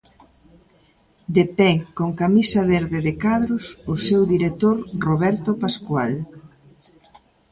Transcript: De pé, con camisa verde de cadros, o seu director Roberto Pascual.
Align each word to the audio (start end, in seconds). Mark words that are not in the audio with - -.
De 1.35 1.43
pé, 1.57 1.71
con 1.97 2.09
camisa 2.21 2.61
verde 2.73 2.99
de 3.07 3.13
cadros, 3.23 3.65
o 3.93 3.95
seu 4.07 4.21
director 4.33 4.75
Roberto 5.07 5.51
Pascual. 5.63 6.11